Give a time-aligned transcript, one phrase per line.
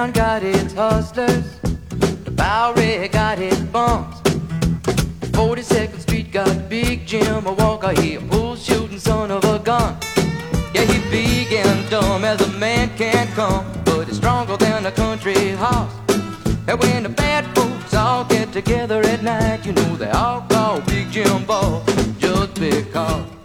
[0.00, 1.60] Got its hustlers,
[2.24, 4.16] the Bowery got its bums.
[5.36, 9.98] 42nd Street got Big Jim, walker, he a bull shooting son of a gun.
[10.74, 14.90] Yeah, he big and dumb as a man can come, but he's stronger than a
[14.90, 15.92] country horse.
[16.66, 20.80] And when the bad folks all get together at night, you know they all call
[20.80, 21.84] Big Jim Ball
[22.18, 23.39] just because.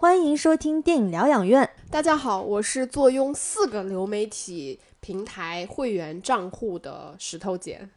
[0.00, 1.68] 欢迎收听电影疗养院。
[1.90, 7.88] 大家好，我是坐拥四个流媒体平台会员账户的石头姐。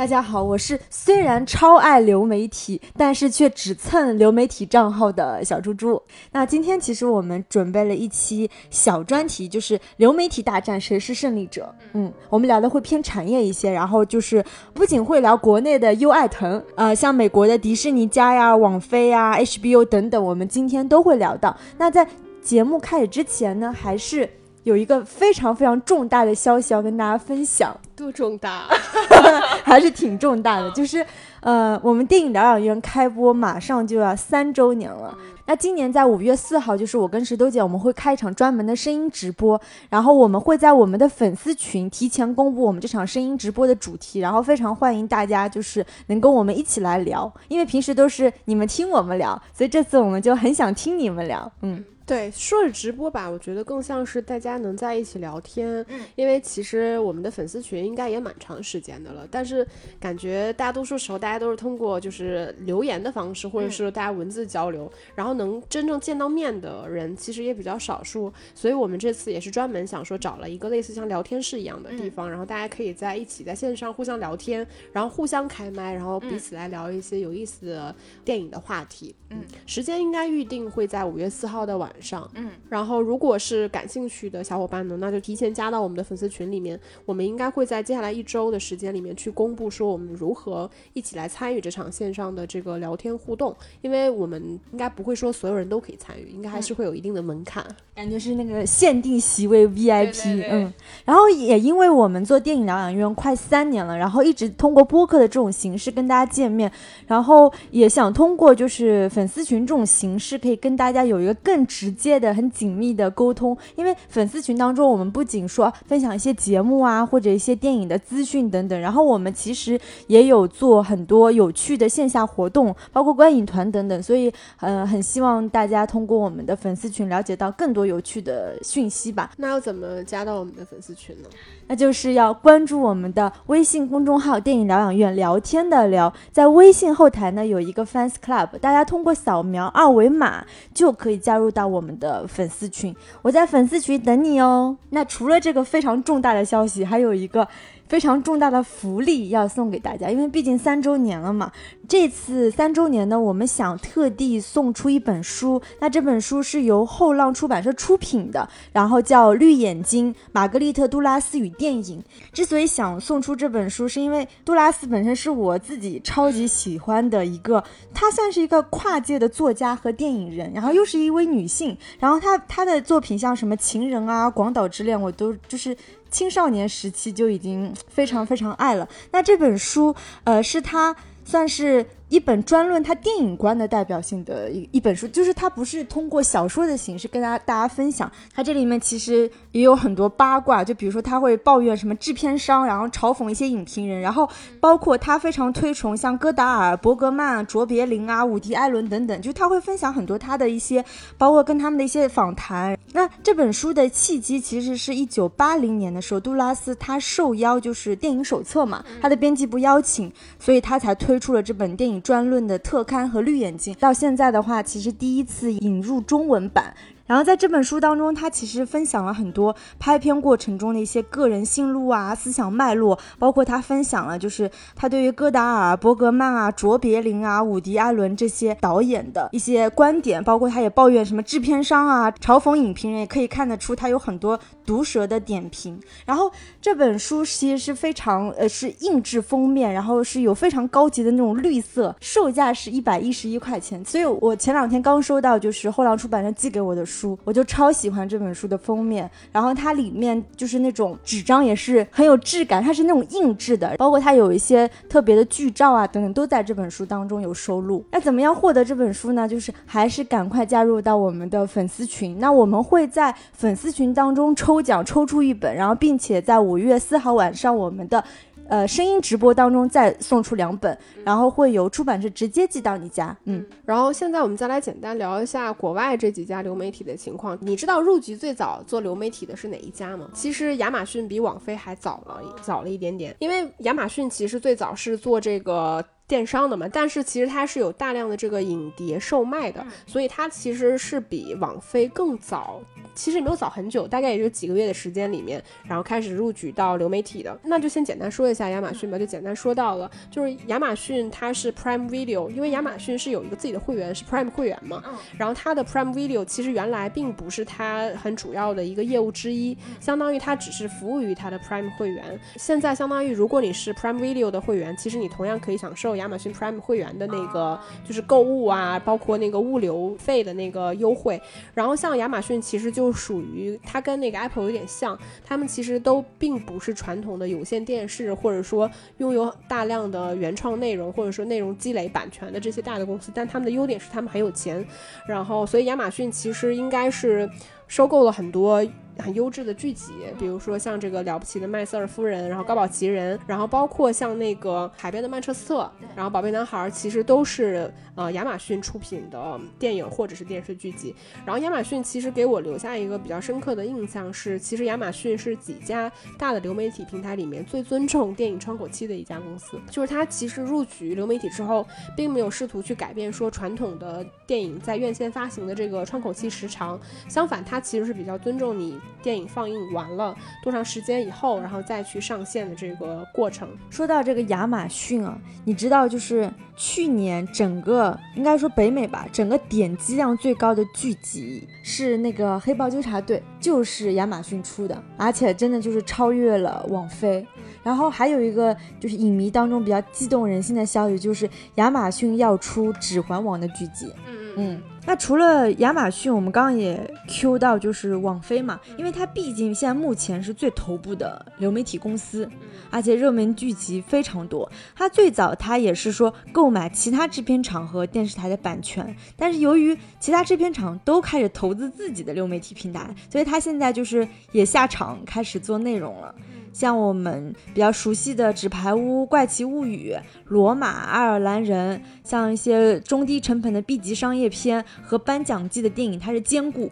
[0.00, 6.00] 大家好，我是虽然超爱流媒体，但是却只蹭流媒体账号的小猪猪。
[6.32, 11.74] 那今天其实我们准备了一期小专题，就是流媒体大战谁是胜利者。
[11.92, 14.42] 嗯，我们聊的会偏产业一些，然后就是
[14.72, 21.54] 不仅会聊国内的优爱腾，呃，像美国的迪士尼家呀、网飞呀、HBO 等等，我们今天都会聊到。
[21.76, 22.08] 那在
[22.40, 24.26] 节目开始之前呢，还是
[24.64, 27.76] 有一个非常非常重大的消息要跟大家分享。
[27.96, 28.64] 多重大？
[29.64, 31.04] 还是挺重大的，就是
[31.40, 35.16] 呃，我们电影疗养院开播马上就要三周年了。
[35.46, 51.84] 那今年在五月四号，就是我跟石头姐我们会开一场专门的声音直播，然后我们会在我们的粉丝群提前公布我们这场声音直播的主题，然后非常欢迎大家就是能跟我们一起来聊，因为平时都是你们听我们聊，所以这次我们就很想听你们聊，嗯。
[52.10, 55.68] 对，说是直播吧，我觉得更像是大家能在一起聊天。
[55.88, 59.64] 嗯，因为其实我们的粉丝群应该也蛮长时间的了，但是
[60.00, 68.32] 感觉大多数时候大家都是通过就是留言的方式，或者是大家文字交流，然后能真正见到面的人其实也比较少数。
[68.56, 77.94] 所以我们这次也是专门想说找了一个类似像聊天室一样的地方，然后大家可以在一起在线上互相聊天，然后互相开麦，然后彼此来聊一些有意思的
[78.24, 79.14] 电影的话题。
[79.28, 82.28] 嗯，时间应该预定会在五月四号的晚上。
[82.34, 86.78] 嗯，然后如果是感兴趣的小伙伴呢，那就提前加到我们的粉丝群里面。
[87.04, 97.64] 我们应该会在接下来一周的时间里面去公布说我们如何一起来参与这场线上的这个聊天互动，因为我们应该不会说所有人都可以参与，应该还是会有一定的门槛。
[97.94, 100.72] 感觉是那个限定席位 VIP，嗯。
[101.04, 106.70] 然后也因为我们做电影疗养院快三年了，然后一直通过播客的这种形式跟大家见面，
[107.06, 113.56] 然后也想通过就是粉丝群这种形式，可以跟大家有一个更直接的、很紧密的沟通。
[113.76, 124.02] 因为粉丝群当中，我们不仅说分享一些节目啊，或者一些电影的资讯等等，然后我们其实也有做很多有趣的线下活动，包括观影团等等。
[124.02, 129.30] 所以，呃，很希望大家通过我们的粉丝群了解到更多有趣的讯息吧。
[129.36, 131.28] 那要怎么加到我们的粉丝群呢？
[131.68, 142.94] 那就是要关注我们的微信公众号“电影疗养院”，聊天的聊，在微信后台呢有一个 fans club，大家通过扫描二维码就可以加入到我们的粉丝群。
[143.22, 144.76] 我在粉丝群等你哦。
[144.90, 147.46] 那除了这个非常重大的消息，还有一个
[147.90, 151.50] 非常重大的福利要送给大家，因为毕竟三周年了嘛。
[151.88, 155.60] 这次三周年呢，我们想特地送出一本书。
[155.80, 162.00] 那这本书是由后浪出版社出品的，然后叫《绿眼睛：玛格丽特·杜拉斯与电影》。
[162.32, 171.76] 之所以想送出这本书，是因为杜拉斯本身是我自己超级喜欢的一个，她算是一个跨界的作家和电影人，然后又是一位女性。
[171.98, 175.76] 然后她她的作品像什么《情人》啊，《广岛之恋》，我都就是
[176.10, 178.88] 青少年时期就已经非常非常爱了。
[179.12, 179.94] 那这本书，
[180.24, 180.96] 呃，是他。
[181.22, 194.28] 算是一本专论他电影观的代表性的一一本书，就是它不是通过小说的形式跟大家大家分享，它这里面其实也有很多八卦，就比如说他会抱怨什么制片商，然后嘲讽一些影评人，然后
[194.58, 200.84] 包括他非常推崇像戈达尔、伯格曼、卓别林啊、伍迪·艾伦等等，就他会分享很多他的一些，
[201.16, 202.76] 包括跟他们的一些访谈。
[202.92, 213.74] 那这本书的契机其实是一九八零年的时候，杜拉斯他受邀就是电影手册嘛，他的编辑部邀请，所以他才推出了这本电影专论的特刊和绿眼睛。
[213.78, 216.74] 到现在的话，其实第一次引入中文版。
[217.10, 235.80] 然后在这本书当中，他其实分享了很多拍片过程中的一些个人心路啊、思想脉络，包括他分享了就是他对于戈达尔、伯格曼啊、卓别林啊、伍迪·艾伦这些导演的一些观点，包括他也抱怨什么制片商啊、嘲讽影评人，也可以看得出他有很多毒舌的点评。
[236.06, 236.30] 然后
[236.60, 243.84] 这本书其实是非常呃是硬质封面，然后是有非常高级的那种绿色，售价是一百一十一块钱。
[243.84, 246.99] 所以我前两天刚收到就是后浪出版社寄给我的书。
[247.00, 257.84] 书，我就超喜欢这本书的封面，然后它里面就是那种纸张也是很有质感，它是那种硬质的，包括它有一些特别的剧照啊等等，都在这本书当中有收录。
[257.92, 259.26] 那怎么样获得这本书呢？
[259.26, 268.04] 就是还是赶快加入到我们的粉丝群，那我们会在粉丝群当中抽奖抽出一本，然后并且在五月四号晚上我们的。
[268.50, 273.16] 呃，声音直播当中再送出两本，然后会由出版社直接寄到你家。
[273.24, 277.38] 嗯，然后现在我们再来简单聊一下国外这几家流媒体的情况。
[277.40, 280.10] 你知道入局最早做流媒体的是哪一家吗？
[280.12, 283.14] 其实亚马逊比网飞还早了，早了一点点。
[283.20, 285.82] 因为亚马逊其实最早是做这个。
[286.10, 292.60] 电商的嘛，但是其实它是有大量的这个影碟售卖的，所以它其实是比网飞更早，
[293.00, 297.34] 其实也没有早很久，大概也就几个月的时间里面，然后开始入局到流媒体的。
[297.44, 304.84] 那就先简单说一下亚马逊吧，就简单说到了，就是亚马逊它是 Prime Video，因为亚马逊是有一个自己的会员是 Prime 会员嘛，
[305.16, 312.20] 然后它的 Prime Video 其实原来并不是它很主要的一个业务之一，相当于它只是服务于它的 Prime 会员。
[312.36, 315.96] 现在相当于如果你是 Prime Video 的会员，其实你同样可以享受。
[315.96, 321.18] 亚马逊 Prime 会员的那个就是购物啊，包括那个物流费的那个优惠。
[321.54, 333.10] 然后像亚马逊其实就属于它跟那个 Apple 有点像，他们其实都并不是传统的有线电视，或者说拥有大量的原创内容，或者说内容积累版权的这些大的公司。
[333.14, 334.64] 但他们的优点是他们很有钱，
[335.06, 337.28] 然后所以亚马逊其实应该是
[337.66, 338.64] 收购了很多。
[339.00, 350.94] 很优质的剧集，比如说像这个了不起的麦瑟尔夫人，然后高宝奇人，然后包括像那个海边的曼彻斯特，然后宝贝男孩，其实都是呃亚马逊出品的电影或者是电视剧集。
[351.24, 359.58] 然后亚马逊其实给我留下一个比较深刻的印象是，其实亚马逊是几家大的流媒体平台里面最尊重电影窗口期的一家公司。
[359.70, 361.66] 就是它其实入局流媒体之后，
[361.96, 368.78] 并没有试图去改变说传统的电影在院线发行的这个窗口期时长，相反，它其实是比较尊重你。
[369.02, 373.48] 电影放映完了多长时间以后，然后再去上线的这个过程。
[373.70, 387.26] 说到这个亚马逊啊，你知道就是去年整个应该说北美吧，整个点击量最高的剧集是那个《黑豹纠察队》，就是亚马逊出的，而且真的就是超越了网飞。
[387.62, 393.86] 然后还有一个就是影迷当中比较激动人心的消息，就是亚马逊要出《指环王》的剧集。
[394.06, 394.62] 嗯嗯嗯。
[394.86, 402.28] 那除了亚马逊，我们刚刚也 Q 到就是网飞嘛，因为它毕竟现在目前是最头部的流媒体公司，
[402.70, 404.50] 而且热门剧集非常多。
[404.74, 416.14] 它最早它也是说购买其他制片厂和电视台的版权，但是由于其他制片厂都开始投资自己的流媒体平台，所以它现在就是也下场开始做内容了。
[416.52, 419.92] 像我们比较熟悉的《纸牌屋》《怪奇物语》
[420.26, 426.70] 《罗马》《爱尔兰人》，像一些中低成本的 B 级商业片和颁奖季的电影，它是兼顾。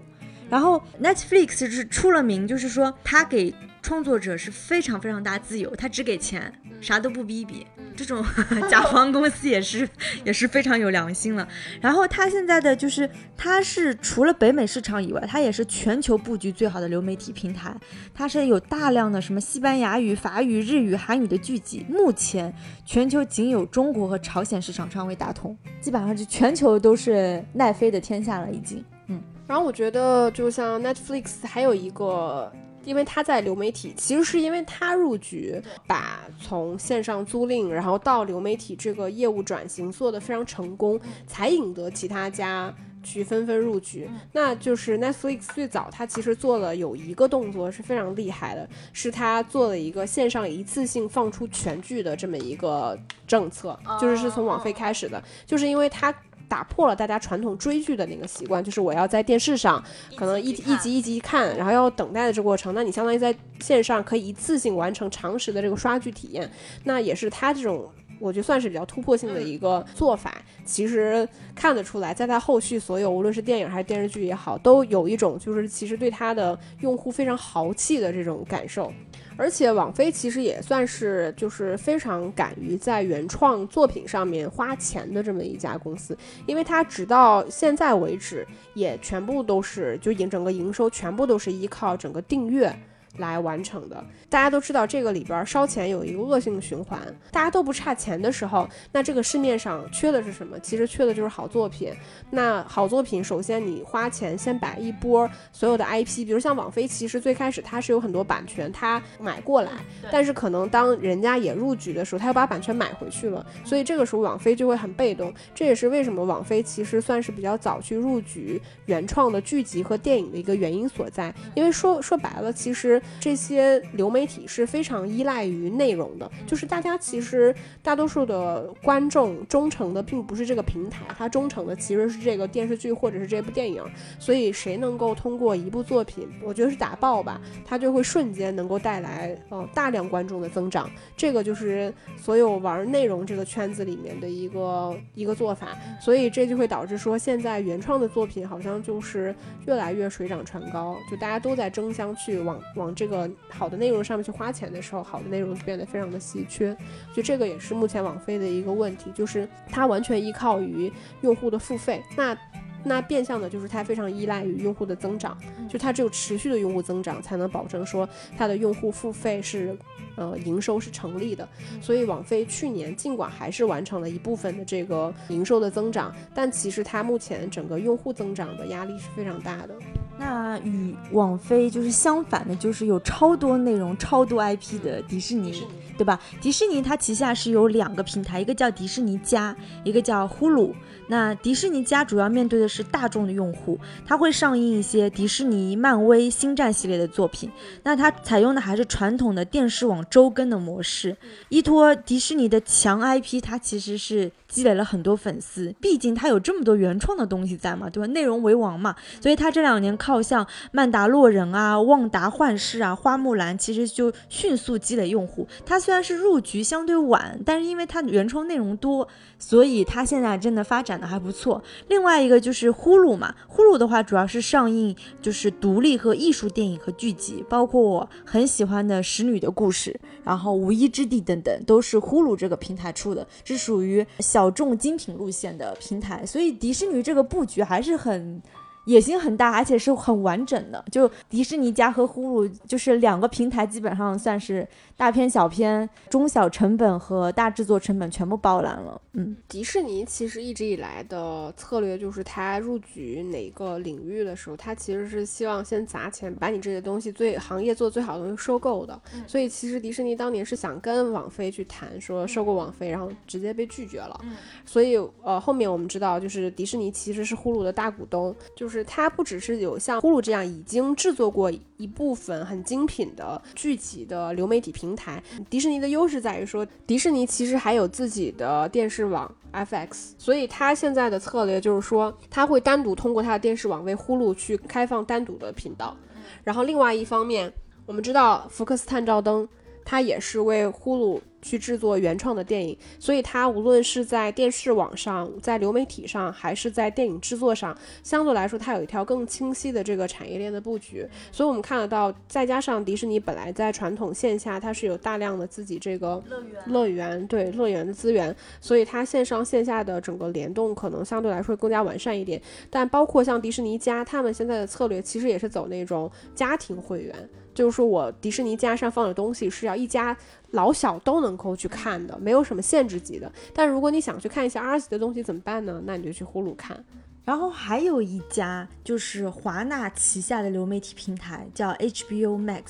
[0.50, 3.54] 然后 Netflix 是出了名，就是说它给。
[3.80, 7.64] 创作者是非常非常大自由，他只给钱，啥都不逼逼。
[7.98, 8.24] 这种
[8.70, 9.88] 甲方公司也是
[10.24, 11.46] 也是非常有良心了。
[11.80, 17.74] 然后他现在的就是，他是除了北美市场以外，他也是全球布局最好的流媒体平台。
[18.14, 21.84] 它是有大量的什么西班牙语、法语、日语、韩语的剧集。
[21.88, 22.54] 目前
[22.86, 28.84] 全球仅有中国和朝鲜市场尚未打通，基本上就全球都是奈飞的天下了已经。
[29.08, 32.52] 嗯，然后我觉得就像 Netflix 还有一个。
[32.84, 44.08] 因为他在流媒体，其实是因为他入局，把从线上租赁，然后到流媒体这个业务转型做得非常成功，才引得其他家去纷纷入局。
[44.32, 56.14] 那就是 Netflix 最早，他其实做了有一个动作是非常厉害的，是他做了一个线上一次性放出全剧的这么一个政策，就是是从网费开始的，就是因为他。
[56.49, 59.83] 打破了大家传统追剧的那个习惯，就是我要在电视上
[60.17, 62.75] 可能一一集一集看，然后要等待的这过程。
[62.75, 66.50] 那你相当于在线上可以一次性完成长时的这个刷剧体验，
[66.85, 67.88] 那也是他这种
[68.19, 70.35] 我觉得算是比较突破性的一个做法。
[70.64, 78.93] 其实看得出来，在他后续所有无论是电影还是电视剧也好，都有一种就是其实对他的用户非常豪气的这种感受。
[79.38, 92.76] 而且网飞其实也算是就是非常敢于在原创作品上面花钱的这么一家公司，因为它直到现在为止也全部都是就营整个营收全部都是依靠整个订阅
[93.18, 94.02] 来完成的。
[94.28, 100.58] 大家都知道，这个里边烧钱有一个恶性循环，大家都不差钱的时候，那这个市面上缺的是什么？
[100.60, 101.92] 其实缺的就是好作品。
[102.30, 109.72] 那好作品，首先你花钱先把一波所有的 IP，比如像网飞，其实最开始它是有很多版权，它买过来，
[110.10, 115.32] 但是可能当人家也入局的时候，他又把版权买回去了，所以这个时候网飞就会很被动。
[115.54, 121.34] 这也是为什么网飞其实算是比较早去入局原创的剧集和电影的一个原因所在。
[121.54, 133.82] 因为说说白了，其实这些流媒体是非常依赖于内容的，就是大家其实大多数的观众忠诚的并不是这个平台，他忠诚的其实是这个电视剧或者是这部电影。
[134.18, 140.90] 所以谁能够通过一部作品，我觉得是打爆吧，它就会瞬间能够带来呃大量观众的增长。
[141.16, 145.68] 这个就是所有玩内容这个圈子里面的一个一个做法。
[146.00, 149.34] 所以这就会导致说，现在原创的作品好像就是
[149.66, 156.76] 越来越水涨船高，就大家都在争相去往往这个好的内容上面去花钱的时候，好的内容就变得非常的稀缺。
[157.14, 162.02] 就这个也是目前网飞的一个问题，就是它完全依靠于用户的付费。
[162.17, 162.37] 那
[162.83, 165.38] 那变相的就是它非常依赖于用户的增长，
[165.69, 169.76] 就它只有持续的用户增长，才能保证说它的用户付费是，
[170.17, 171.49] 呃，营收是成立的。
[171.81, 179.75] 所以网飞去年尽管还是完成了一部分的这个营收的增长，但其实它目前整个用户增长的压力是非常大的。
[180.18, 185.62] 那与网飞就是相反的，就是有超多内容、超多 IP 的迪士尼，
[185.99, 186.19] 对吧？
[186.40, 190.73] 迪士尼它旗下是有两个平台，一个叫迪士尼加，一个叫呼噜。
[191.09, 197.50] 那迪士尼加主要面对的是大众的用户，它会上映一些迪士尼、漫威、星战系列的作品。
[197.83, 201.17] 那它采用的还是传统的电视网周更的模式，
[201.49, 205.75] 依托迪士尼的强 IP，它其实是积累了很多粉丝。
[205.81, 208.07] 毕竟它有这么多原创的东西在嘛，对吧？
[208.12, 215.49] 内容为王嘛，所以它这两年靠像《曼达洛人》啊、《旺达幻视》啊、《花木兰》，其实就迅速积累用户。
[215.64, 221.64] 它虽然是入局相对晚，但是因为它原创内容多，所以它现在真的发展的还不错。
[221.88, 229.90] 另外一个就是呼噜嘛，呼噜的话主要是上映就是独立和艺术电影和剧集，包括我很喜欢的《使女的故事》，
[230.25, 236.26] 然后《无依之地》等等，都是呼噜这个平台出的，是属于小众精品路线的平台。
[236.26, 238.42] 所以迪士尼这个布局还是很。
[238.88, 240.83] 野心很大，而且是很完整的。
[240.90, 244.66] 就迪士尼加和呼噜，就是两个平台，基本上算是
[244.97, 248.99] 大片、小片、中小成本和大制作成本全部包揽了。
[249.12, 258.99] 嗯，迪士尼其实一直以来的策略就是，它入局哪个领域的时候，它其实是希望先砸钱，把你这些东西最行业做最好的东西收购的。
[259.26, 264.18] 所以其实迪士尼当年是想跟网飞去谈，说收购网飞，然后直接被拒绝了。
[264.64, 268.77] 所以呃，后面我们知道，就是迪士尼其实是呼噜的大股东，就是。
[268.85, 285.97] 它不只是有像呼噜这样已经制作过一部分很精品的剧集的流媒体平台，迪士尼的优势在于说，迪士尼其实还有自己的电视网 FX，所以它现在的策略就是说，它会单独通过它的电视网为呼噜去开放单独的频道，
[286.44, 287.52] 然后另外一方面，
[287.87, 289.49] 我们知道福克斯探照灯，
[289.85, 291.20] 它也是为呼噜。
[291.40, 301.07] 去制作原创的电影，所以它无论是在电视网上、在流媒体上，还是在电影制作上，相对来说它有一条更清晰的这个产业链的布局。
[301.30, 312.40] 所以我们看得到，再加上迪士尼本来在传统线下它是有大量的自己这个乐园、乐园对乐园的资源，所以它线上线下的整个联动可能相对来说更加完善一点。
[312.68, 317.28] 但包括像迪士尼家，他们现在的策略其实也是走那种家庭会员。
[317.58, 320.16] 就是说我迪士尼家上放的东西是要一家
[320.52, 323.30] 老小都能够去看的，没有什么限制级的。
[323.52, 325.82] 但如果你想去看一些 R 级的东西怎么办呢？
[325.84, 326.84] 那你就去呼噜看。
[327.28, 332.62] 然后还有一家就是华纳旗下的流媒体平台，叫 HBO Max，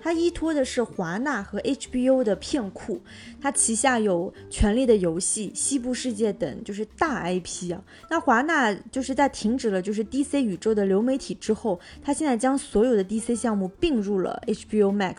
[0.00, 3.00] 它依托的是华纳和 HBO 的片库，
[3.40, 7.82] 它旗下有《权力的游戏》《西部世界》等就是大 IP 啊。
[8.08, 15.16] 那华纳就是在停止了就是 DC 宇宙的流媒体之后，它现在将所有的 DC 项目并入了 HBO Max。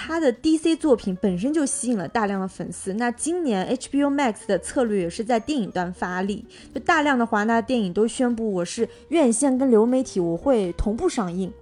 [0.00, 11.52] 他的 DC 作品本身就吸引了大量的粉丝，那今年 HBO Max 的策略也是在电影端发力，就大量的华纳电影都宣布我是院线跟流媒体我会同步上映，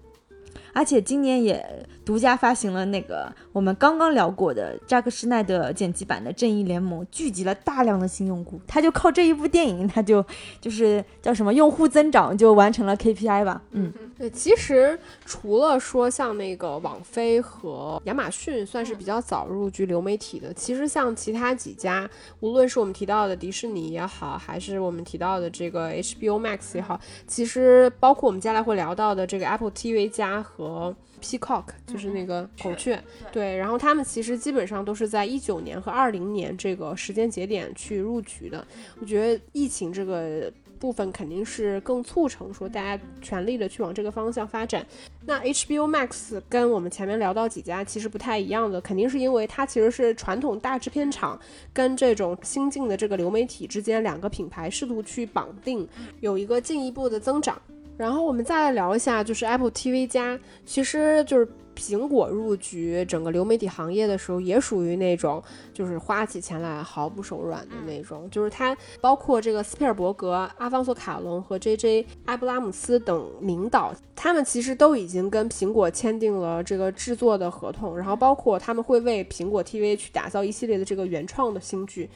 [0.76, 1.87] 而且今年也。
[2.06, 8.61] 独家发行了那个我们刚刚聊过的扎克施奈德剪辑版的《正义联盟》，聚集了大量的新用户。
[8.64, 10.25] 他就靠这一部电影，他就
[10.61, 13.61] 就是叫什么用户增长就完成了 KPI 吧。
[13.73, 38.66] 嗯，对，其实除了说像那个网飞和亚马逊算是比较早入局流媒体的，其实像其他几家，无论是我们提到的迪士尼也好，还是我们提到的这个 HBO Max 也好，其实包括我们将来会聊到的这个 Apple TV 加和和 Peacock，就是那个孔雀，对，然后他们其实基本上都是在一九年和二零年这个时间节点去入局的。
[39.00, 40.52] 我觉得疫情这个。
[40.78, 44.87] 部分肯定是更促成说大家全力的去往这个方向发展。
[45.25, 51.40] 那 HBO Max 跟我们前面聊到几家其实不太一样的，肯定是因为它其实是传统大制片厂
[51.73, 55.88] 跟这种新进的这个流媒体之间两个品牌试图去绑定，
[56.20, 57.58] 有一个进一步的增长。
[57.97, 61.49] 然后我们再来聊一下，就是 Apple TV 加，其实就是。
[61.76, 65.43] 苹果入局整个流媒体行业的时候，也属于那种
[65.75, 68.26] 就是花起钱来毫不手软的那种。
[68.31, 72.07] 就是它包括这个斯皮尔伯格、阿方索卡隆和 J.J.
[72.25, 82.09] 阿布拉姆斯等名导，他们其实都已经跟苹果签订了这个制作的合同，然后包括他们会为苹果 TV 去打造一系列的这个原创的新剧。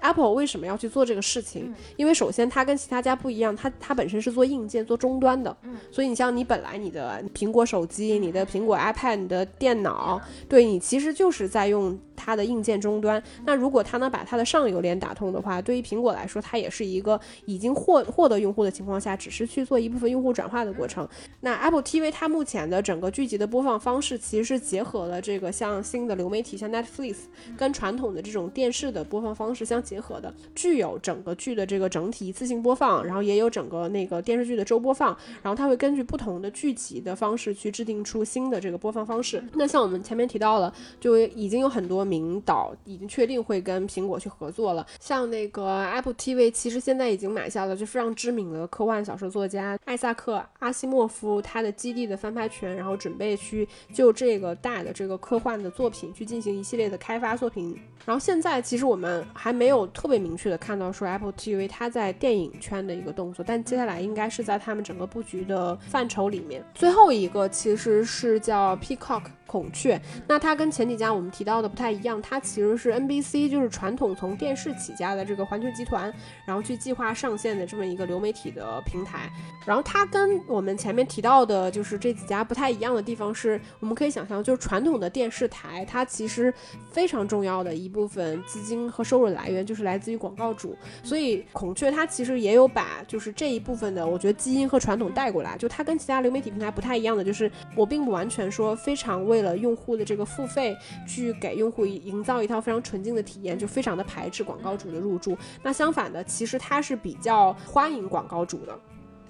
[0.00, 1.74] Apple 为什么要去做这个事情？
[1.96, 5.56] 因为首先它跟其他家不一样，它它本身是做硬件、做终端的。
[5.90, 11.98] 所以你像你本来你的苹果手机、你的苹果 iPad、你的电脑，对你其实就是在用。
[12.20, 21.08] 它的硬件终端，那如果它能把它的上游链打通的话，对于苹果来说，它也是一个已经获获得用户的情况下，只是去做一部分用户转化的过程。
[21.42, 27.18] 那 Apple TV 它目前的整个剧集的播放方式，其实是结合了这个像新的流媒体，像 Netflix，
[27.56, 39.42] 跟传统的这种电视的播放方式相结合的，具有整个剧的这个整体一次性播放，然后也有整个那个电视剧的周播放，然后它会根据不同的剧集的方式去制定出新的这个播放方式。
[39.54, 57.78] 那像我们前面提到了，就已经有很多名导已经确定会跟苹果去合作了，像那个 Apple TV，其实现在已经买下了就非常知名的科幻小说作家艾萨克·阿西莫夫他的基地的翻拍权，然后准备去就这个大的这个科幻的作品去进行一系列的开发作品。
[58.04, 66.64] 然后现在其实我们还没有有特别明确的看到说 Apple TV 它在电影圈的一个动作，但接下来应该是在他们整个布局的范畴里面。
[66.74, 69.22] 最后一个其实是叫 Peacock。
[69.48, 76.12] 孔雀，那它跟前几家我们提到的不太一样，它其实是 NBC，就是传统从电视起家的这个环球集团，
[76.46, 79.30] 然后去计划上线的这么一个流媒体的平台。
[79.66, 86.52] 然后它跟我们前面提到的，就是这几家不太一样的地方是，我们可以想象，就是传统的电视台，它其实
[86.90, 95.56] 非常重要的一部分资金和收入来源就是来自于广告主，所以孔雀它其实也有把就是这一部分的，我觉得基因和传统带过来。
[95.56, 100.76] 就它跟其他流媒体平台不太一样的，就是我并不完全说非常为为了用户的这个付费，
[101.06, 105.38] 去给用户营造一套非常纯净的体验，就非常的排斥广告主的入驻。
[105.62, 108.76] 那相反的，其实它是比较欢迎广告主的。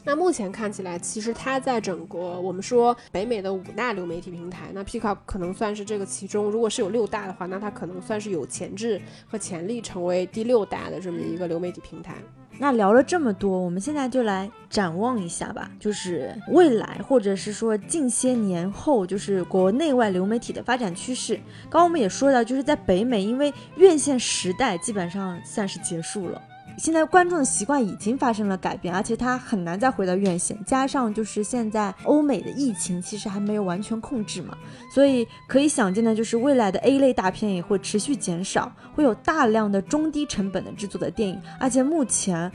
[0.04, 6.50] 那目前看起来，其实它在整个我们说北美的五大流媒体平台，那 Peacock 可能算是这个其中。
[6.50, 12.14] 如果是有六大的话，那它可能算是有潜质和潜力成为第六大的这么一个流媒体平台。
[12.60, 21.36] 那聊了这么多，我们现在就来展望一下吧，就是未来或者是说近些年后，就是国内外流媒体的发展趋势。
[21.70, 26.42] 刚刚我们也说到，就是在北美，因为院线时代基本上算是结束了。
[26.78, 30.56] 现在观众的习惯已经发生了改变，而且它很难再回到院线。
[30.64, 34.56] 加上就是现在欧美的疫情其实还没有完全控制嘛，
[34.94, 41.40] 所以可以想见的就是未来的 A 类大片也会持续减少，会有大量的中低成本的制作的电影。
[41.58, 42.50] 而且目前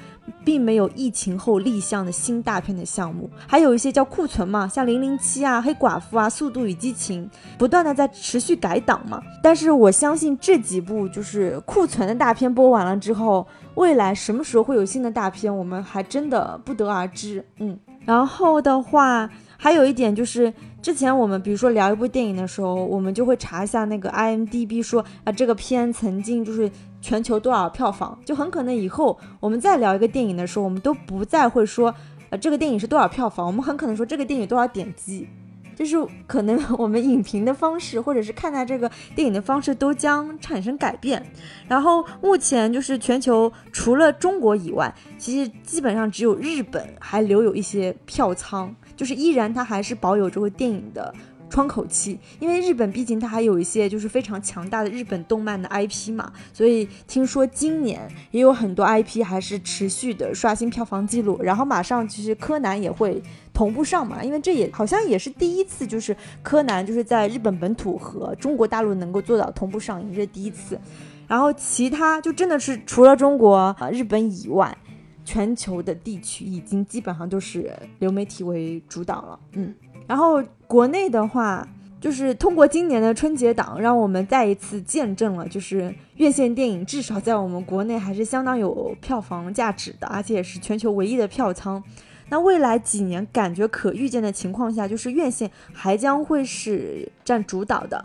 [0.46, 9.22] 并没有疫情后立项的新大片的项目，还有一些叫库存嘛，像零零七啊、黑寡妇啊、速度与激情，不断的在持续改档嘛。
[9.42, 13.46] 但是我相信这几部就是库存的大片播完了之后。
[13.76, 17.44] 未来什么时候会有新的大片，我们还真的不得而知。
[17.58, 26.70] 嗯，然后的话，还有一点就是，之前我们比如说聊一部电影的时候，我们就会查一下那个 IMDB，说啊这个片曾经就是
[27.02, 31.94] 全球多少票房，就很可能以后我们再聊一个电影的时候，我们都不再会说，
[32.30, 35.28] 呃这个电影是多少票房，我们很可能说这个电影多少点击。
[35.76, 35.96] 就是
[36.28, 41.24] 可能 我们影评的方式，或者是看待这个电影的方式都将产生改变。
[41.68, 51.14] 然后目前就是全球除了中国以外，其实基本上只有日本还留有一些票仓，就是依然它还是保有这个电影的。
[51.54, 61.40] 窗口期，因为日本毕竟它还有一些就是非常强大的日本动漫的 IP 嘛，所以听说今年也有很多 IP 还是持续的刷新票房记录。
[61.44, 63.22] 然后马上其实柯南也会
[63.54, 70.82] 同步上嘛，因为这也好像也是第一次，就是柯南就是在日本本土和中国大陆能够做到同步上映，这是第一次。
[71.28, 74.76] 然后其他就真的是除了中国、啊日本以外，
[75.24, 79.72] 全球的地区已经基本上都是流媒体为主导了，嗯。
[80.08, 81.68] 然后国内的话，
[82.00, 91.82] 就是通过今年的春节档，让我们再一次见证了，就是院线电影至少在我们国内还是相当有票房价值的，而且也是全球唯一的票仓。
[92.30, 98.04] 那未来几年感觉可预见的情况下，就是院线还将会是占主导的。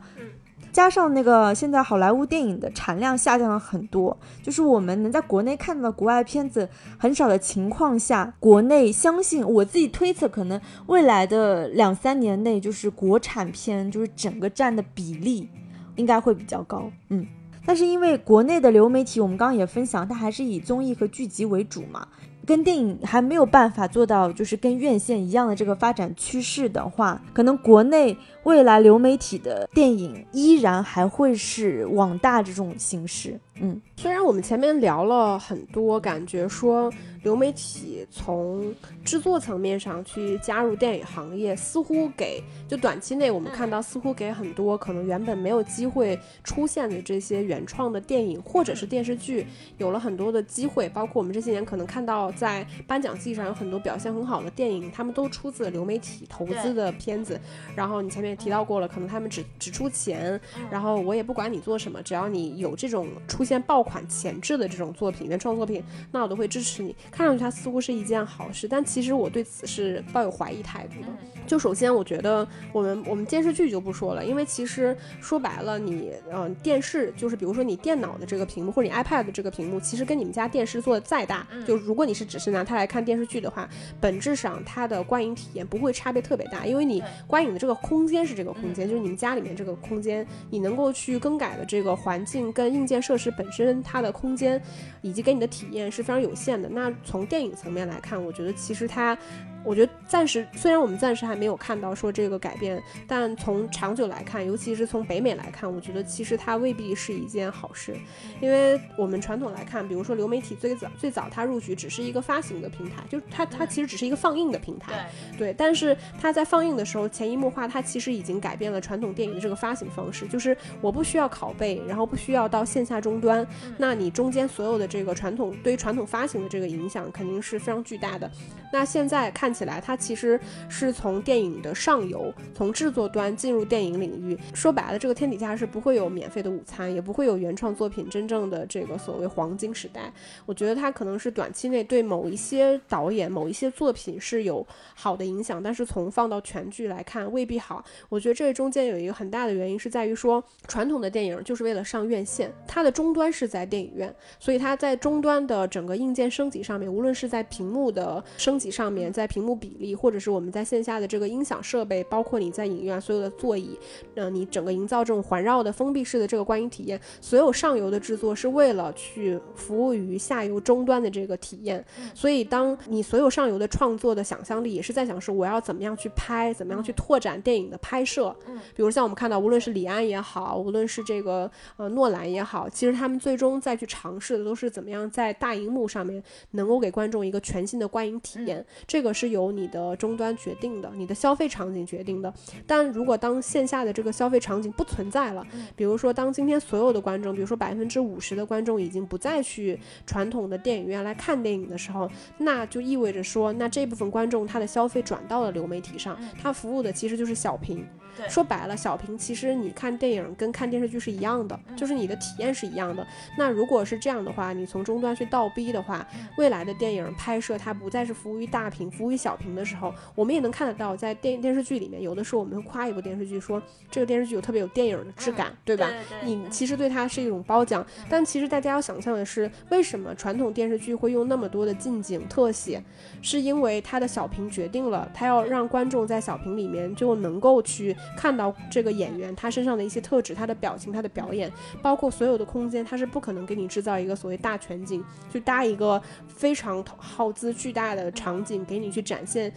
[0.72, 15.48] 加上那个现在好莱坞电影的产量下降了很多，就是我们能在国内看到国外片子很少的情况下，国内相信我自己推测，可能未来的两三年内，就是国产片就是整个占的比例
[15.96, 16.90] 应该会比较高。
[17.08, 17.26] 嗯，
[17.66, 22.06] 但是因为国内的流媒体，我们刚刚也分享，它还是以综艺和剧集为主嘛。
[22.48, 33.38] 跟电影还没有办法做到，就是跟院线一样的这个发展趋势的话，可能国内未来流媒体的电影依然还会是网大这种形式。
[33.60, 36.90] 嗯，虽然我们前面聊了很多，感觉说。
[37.28, 50.88] 流媒体从制作层面上去加入电影行业，似乎给就短期内我们看到，似乎给很多可能原本没有机会出现的这些原创的电影或者是电视剧，有了很多的机会。
[50.88, 57.38] 包括我们这些年可能看到在颁奖季上有很多表现很好的电影，他们都出自流媒体投资的片子。
[57.76, 66.96] 然后你前面也提到过了，可能他们只只出钱，然后我也不管你做什么，只要你有这种出现爆款前置的这种作品、原创作品，那我都会支持你。
[67.18, 71.08] 看上去它似乎是一件好事，但其实我对此是抱有怀疑态度的。
[71.48, 83.68] 就首先，我觉得我们我们电视剧就不说了，因为其实说白了，你嗯电视就是比如说你电脑的这个屏幕或者你 iPad 的这个屏幕，其实跟你们家电视做的再大，就如果你是只是拿它来看电视剧的话，
[84.00, 94.62] 本质上它的观影体验不会差别特别大，因为你观影的这个空间是这个空间，就是你们家里面这个空间，你能够去更改的这个环境跟硬件设施本身它的空间
[95.02, 96.68] 以及给你的体验是非常有限的。
[96.68, 99.16] 那从电影层面来看，我觉得其实它。
[99.64, 107.94] 我觉得暂时虽然我们暂时还没有看到说这个改变，但从长久来看，尤其是从北美来看，我觉得其实它未必是一件好事，
[108.40, 128.30] 因为我们传统来看，比如说流媒体最早最早它入局只是一个发行的平台，就它它其实只是一个放映的平台，对，但是它在放映的时候潜移默化，它其实已经改变了传统电影的这个发行方式，就是我不需要拷贝，然后不需要到线下终端，那你中间所有的这个传统对于传统发行的这个影响肯定是非常巨大的，
[128.72, 129.52] 那现在看。
[129.58, 134.38] 起来，它其实是从电影的上游，从制作端进入电影领域。
[134.54, 140.10] 说白了，这个天底下是不会有免费的午餐，也不会有原创作品真正的这个所谓黄金时代。
[140.46, 147.84] 我觉得它可能是短期内对某一些导演、某一些作品是有好的影响，但是从放到全剧来看未必好。
[148.08, 159.58] 我觉得这中间有一个很大的原因是在于说，传统的电影就是为了上院线，它的终端是在电影院，所以它在终端的整个硬件升级上面，无论是在屏幕的升级上面，在屏幕。
[159.58, 163.78] 比例，或者是我们在线下的这个音响设备，包括你在影院所有的座椅，
[164.14, 171.84] 嗯，你整个营造这种环绕的封闭式的这个观影体验，所有上游的制作是为了去服务于下游终端的这个体验。
[172.14, 178.34] 所以，当你所有上游的创作的想象力也是在想，说我要怎么样去拍，怎么样去拓展电影的拍摄。
[178.46, 186.22] 嗯，比如像我们看到，无论是李安也好，无论是这个呃诺兰也好，其实他们最终再去尝试的都是怎么样在大荧幕上面
[186.52, 188.64] 能够给观众一个全新的观影体验。
[188.86, 192.32] 这个是由你的终端决定的，你的消费场景决定的。
[192.66, 207.84] 但如果当线下的这个消费场景不存在了，比如说当今天所有的观众，比如说百分之五十的观众已经不再去传统的电影院来看电影的时候，那就意味着说，那这部分观众他的消费转到了流媒体上，他服务的其实就是小屏。
[208.28, 213.06] 说白了，小屏其实你看电影跟看电视剧是一样的，就是你的体验是一样的。
[213.36, 216.04] 那如果是这样的话，你从终端去倒逼的话，
[216.36, 219.48] 未来的电影拍摄它不再是服务于大屏，服务于小屏。
[219.48, 225.90] 的时候，我们也能看得到，在电电视剧里面，有的时候我们会夸一部电视剧，说这个电视剧有特别有电影的质感，对吧？
[226.24, 232.82] 你其实对它是一种褒奖，但其实大家要想象的是，为什么传统电视剧会用那么多的近景特写？
[233.20, 241.52] 是因为它的小屏决定了，它要让观众在小屏里面就能够去看到这个演员他身上的一些特质，他的表情，他的表演，
[241.82, 249.52] 包括所有的空间，它是不可能给你制造一个所谓大全景，去搭一个非常耗资巨大的场景给你去展现。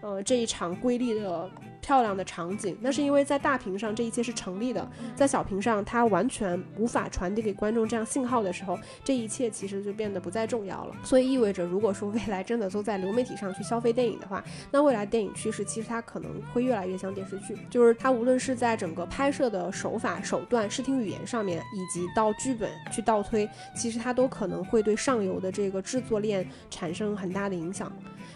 [0.00, 1.50] 呃，这一场瑰丽的。
[1.80, 10.94] 漂亮的场景，那是因为在大屏上这一切是成立的，在小屏上它完全无法传递给观众这样信号的时候，这一切其实就变得不再重要了。
[11.02, 27.90] 所以意味着，如果说未来真的都在流媒体上去消费电影的话，那未来电影趋势其实它可能会越来越像电视剧，就是它无论是在整个拍摄的手法、手段、视听语言上面，以及到剧本去倒推，其实它都可能会对上游的这个制作链产生很大的影响。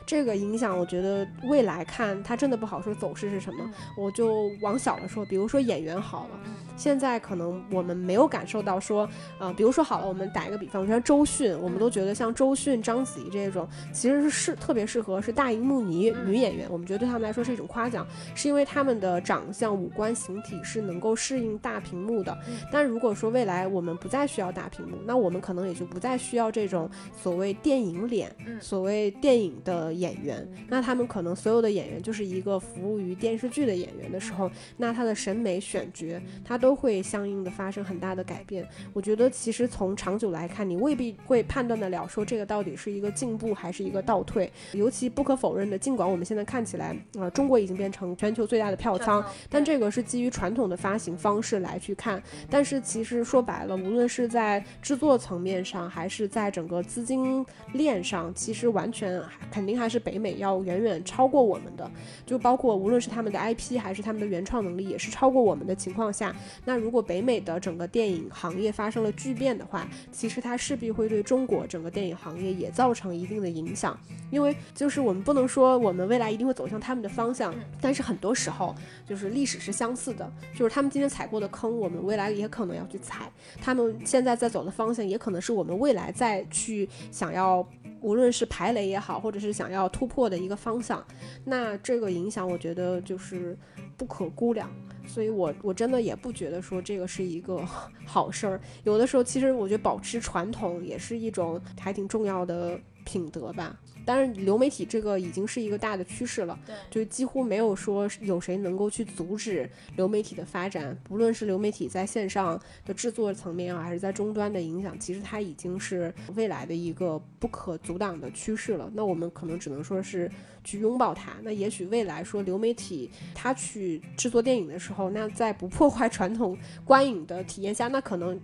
[0.07, 3.33] 这个影响，我觉得未来看它真的不好说走势。
[3.33, 3.71] 是什么？
[3.97, 6.41] 我就往小了说，比如说演员好了，
[6.77, 22.37] 现在可能我们没有感受到说，呃，比如说好了，我们打一个比方，像周迅，我们都觉得像周迅、章子怡这种，其实是适特别适合是大荧幕女女演员，我们觉得对他们来说是一种夸奖，是因为他们的长相、五官、形体是能够适应大屏幕的。
[22.71, 38.65] 但如果说未来我们不再需要大屏幕，那我们可能也就不再需要这种所谓电影脸、所谓电影的演员，那他们可能所有的演员就是一个服务于电视剧的演员的时候，那他的审美选角，他都会相应的发生很大的改变。
[38.93, 44.49] 我觉得其实从长久来看，你未必会判断得了说这个到底是一个进步还是一个倒退。
[44.75, 52.23] 尤其不可否认的，尽管我们现在看起来，呃，中国已经变成全球最大的票仓，但这个是基于传统的发行方式来去看。
[52.49, 61.90] 但是其实说白了，无论是在制作层面上，还是在整个资金链上，其实完全肯定还是北美要远远超过我们的。
[62.27, 73.99] 就包括无论是他们的 IP 还是他们的原创能力，也是超过我们的情况下，那如果北美的整个电影行业发生了巨变的话，其实它势必会对中国整个电影行业也造成一定的影响。
[74.31, 78.75] 因为就是我们不能说我们未来一定会走向他们的方向，但是很多时候
[79.07, 83.27] 就是历史是相似的，就是他们今天踩过的坑，我们未来也可能要去踩；
[83.61, 87.66] 他们现在在走的方向，也可能是我们未来再去想要。
[88.03, 91.05] 无论是排雷也好，或者是想要突破的一个方向，
[91.45, 93.57] 那这个影响我觉得就是
[93.97, 94.71] 不可估量，
[95.07, 97.65] 所以我我真的也不觉得说这个是一个
[98.05, 98.61] 好事儿。
[98.85, 103.79] 有的时候，其实我觉得保持传统也是一种还挺重要的品德吧。
[104.05, 110.99] 当然，流媒体这个已经是一个大的趋势了，对，就几乎没有说有谁能够去阻止流媒体的发展。
[111.05, 118.91] 不论是流媒体在线上的制作层面啊，还是在终端的影响，其实它已经是未来的一个不可阻挡的趋势了。
[118.93, 120.29] 那我们可能只能说是
[120.65, 121.35] 去拥抱它。
[121.43, 128.41] 那也许未来说流媒体它去制作电影的时候，那在不破坏传统观影的体验下，那可能。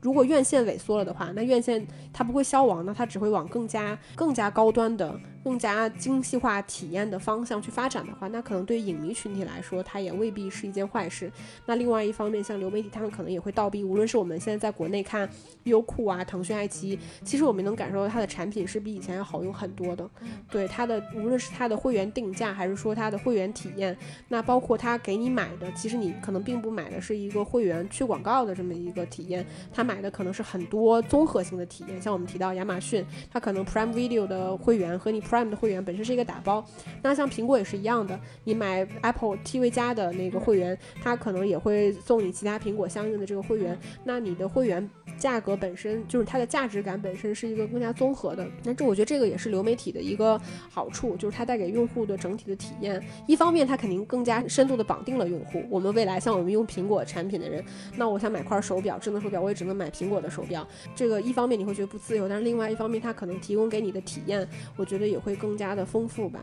[0.00, 5.20] 如果院线萎缩了的话，那院线它不会消亡那，它只会往更加更加高端的。
[5.42, 11.32] 更加精细化体验的方向去发展的话，那可能对影迷群体来说，它也未必是一件坏事。
[11.64, 15.26] 那另外一方面，像流媒体，他们可能也会倒逼，无论是我们现在在国内看
[15.64, 20.06] 优酷啊、腾讯、爱奇艺，其实我们能感受到它的产品是比以前要好用很多的。
[20.50, 23.96] 对它的，无论是它的会员定价，还是说它的会员体验，
[24.28, 31.98] 那包括它给你买的，其实你可能并不买的是一个会员去广告的这么一个体验，他买的可能是很多综合性的体验。
[32.02, 35.18] 像我们提到亚马逊，它可能 Prime Video 的会员和你。
[35.30, 36.64] Prime 的会员本身是一个打包，
[37.02, 48.44] 那像苹果也是一样的，你买 Apple TV 加的那个会员，它可能也会送你其他苹果相应的这个会员，那你的会员价格本身就是它的价值感本身是一个更加综合的。
[48.64, 50.36] 那这我觉得这个也是流媒体的一个
[50.68, 55.62] 好处，就是它带给用户的整体的体验，一方面它肯定更加深度的绑定了用户。
[55.70, 57.64] 我们未来像我们用苹果产品的人，
[57.96, 60.66] 那我想买块手表，智能手表，我也只能买苹果的手表。
[60.92, 65.19] 这个一方面你会觉得不自由，但是另外一方面它可能提供给你的体验，我觉得也。
[65.20, 66.40] 会更加的丰富吧，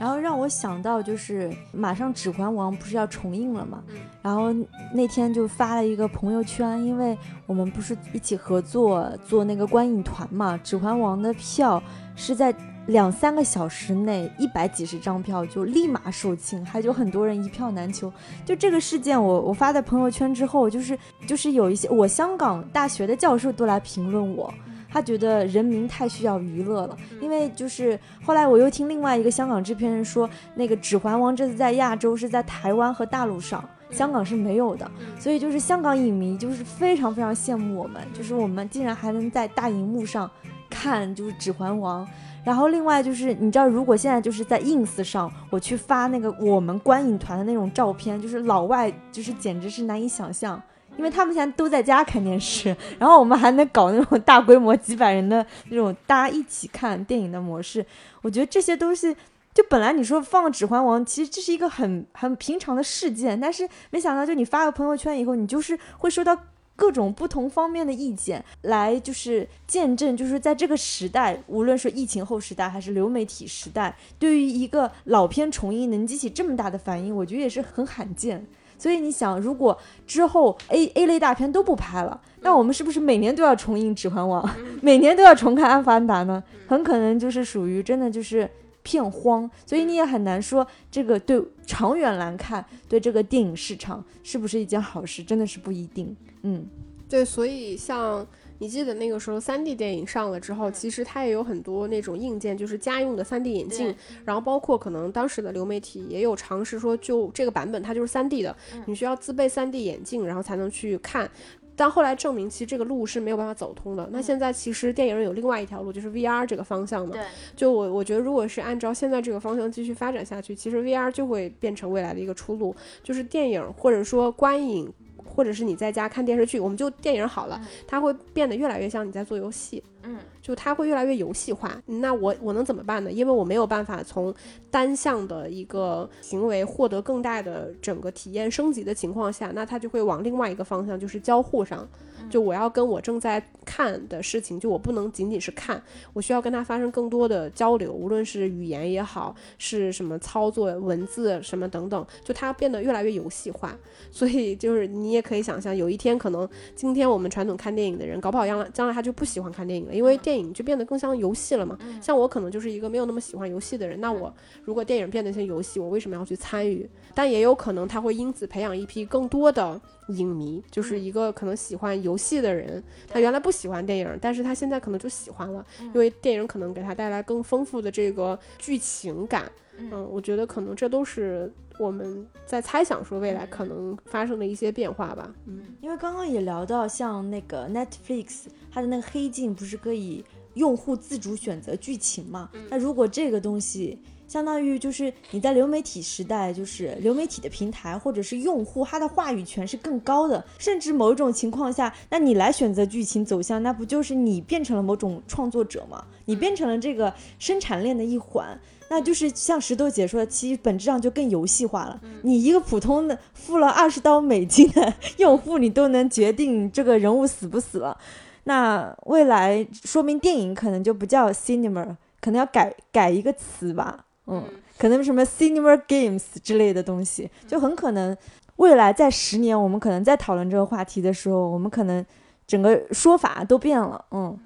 [0.00, 3.82] 然后让我想到就是马上《指环王》不是要重映了嘛，
[4.22, 4.52] 然后
[4.94, 7.16] 那天就发了一个朋友圈，因为
[7.46, 11.82] 我们不是一起合作做那个观影团嘛，《指环王》的票
[12.16, 12.54] 是在
[12.86, 18.10] 两三个小时内一百几十张票就立马售罄，还有很多人一票难求。
[18.46, 24.52] 就这个事件，我我发在朋友圈之后，就是就是有一些我香港大学的教授都来评论我。
[24.90, 40.30] 他觉得人民太需要娱乐了，因为就是后来我又听另外一个香港制片人说，那个《指环王》这次在亚洲是在台湾和大陆上，香港是没有的，所以就是香港影迷就是非常非常羡慕我们，就是我们竟然还能在大荧幕上
[40.70, 42.04] 看就是《指环王》，
[42.42, 50.60] 然后另外就是你知道，如果现在就是在 ins 上我去发那个我们观影团的那种照片，就是老外就是简直是难以想象。
[50.98, 57.86] 因为他们现在都在家看电视，然后我们还能搞那种大规模几百人的那种大家一起看电影的模式，
[58.20, 59.16] 我觉得这些东西
[59.54, 66.36] 就本来你说放《指环王》，其实这是一个很很平常的事件，但是没想到就你发个朋友圈以后，你就是会收到
[66.76, 78.46] 各种不同方面的意见，来就是见证，就是在这个时代，无论是疫情后时代还是流媒体时代，对于一个老片重映能激起这么大的反应，我觉得也是很罕见。
[78.78, 84.42] 所以你想，如果之后 A A 类大片都不拍了，那我们是不是每年都要重映《指环王》，
[84.80, 86.42] 每年都要重看《阿凡达》呢？
[86.66, 88.48] 很可能就是属于真的就是
[88.82, 89.50] 片荒。
[89.66, 96.16] 所以你也很难说这个对长远来看，对这个电影市场是不是一件好事，真的是不一定。
[96.42, 96.66] 嗯，
[97.08, 98.26] 对，所以像。
[98.58, 103.94] 你记得那个时候三 D 电影上了之后，其实它也有很多那种硬件，就是家用的三 D 眼镜，
[104.24, 108.54] 然后包括可能当时的流媒体也有尝试说，就这个版本它就是三 D 的，
[108.86, 111.30] 你需要自备三 D 眼镜，然后才能去看。
[111.76, 114.08] 但后来证明，其实这个路是没有办法走通的。
[114.10, 117.12] 那现在其实电影有另外一条路，就是 VR 这个方向嘛。
[117.12, 117.22] 对。
[117.54, 124.92] 就我我觉得，如果是按照现在这个方向继续发展下去，其实 VR 就会变成未来的一个出路，就是电影或者说观影。
[125.38, 131.78] 或者是你在家看电视剧，我们就电影好了，它会变得越来越像你在做游戏，嗯，就它会越来越游戏化。
[131.84, 133.12] 那我我能怎么办呢？
[133.12, 134.34] 因为我没有办法从
[134.70, 141.86] 单向的一个行为获得更大的整个体验升级的情况下，那它就会往另外一个方向，就是交互上。
[142.28, 145.80] 就我要跟我正在看的事情，就我不能仅仅是看，
[146.12, 153.74] 我需要跟它发生更多的交流，无论是语言也好，是什么操作、文字什么等等，就它变得越来越游戏化。
[154.10, 161.78] 所以就是你也可以想象，有一天可能今天我们传统看电影的人，搞不好将来将来他就不喜欢看电影了，因为电影就变得更像游戏了嘛。
[162.00, 164.32] 像我可能就是一个没有那么喜欢游戏的人，那我
[164.64, 166.88] 如果电影变得像游戏，我为什么要去参与？
[167.14, 169.80] 但也有可能他会因此培养一批更多的。
[170.08, 179.52] 影迷就是一个可能喜欢游戏的人，他原来不喜欢电影，但是他现在可能就喜欢了，因为电影可能给他带来更丰富的这个剧情感。
[179.78, 185.32] 嗯，我觉得可能这都是我们在猜想说未来可能发生的一些变化吧。
[185.46, 192.50] 嗯，因为刚刚也聊到像那个 Netflix，它的那个黑镜不是可以用户自主选择剧情嘛？
[192.68, 193.98] 那如果这个东西。
[194.28, 200.44] 相当于就是你在流媒体时代，就是流媒体的平台或者是用户，他的话语权是更高的。
[200.58, 206.04] 甚至某一种情况下，那你来选择剧情走向，那不就是你变成了某种创作者吗？
[206.26, 208.60] 你变成了这个生产链的一环，
[208.90, 212.00] 那就是像石头姐说的，其实本质上就更游戏化了。
[212.22, 217.96] 你一个普通的付了二十刀美金的 用户，你都能决定这个人物死不死了。
[218.44, 224.06] 那未来说明电影可能就不叫 cinema，可能要改改一个词吧。
[224.26, 224.42] 嗯，
[224.78, 228.16] 可能什么 cinema games 之类的东西，就很可能
[228.56, 232.04] 未来在十年，我们可能在讨论这个话题的时候，我们可能
[232.46, 234.02] 整个说法都变了。
[234.12, 234.38] 嗯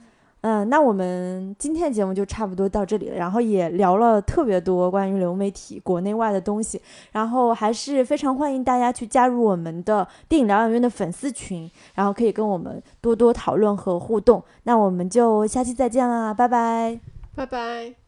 [0.43, 6.81] 嗯，那我们今天的节目就差不多到这里了，然后也聊了特别多关于流媒体国内外的东西，
[7.13, 14.43] 然后还是非常欢迎大家去加入我们的电影疗养院的粉丝群，然后可以跟我们多多讨论和互动。
[14.65, 16.99] 那我们就下期再见啦，拜拜，
[17.37, 18.02] 拜拜。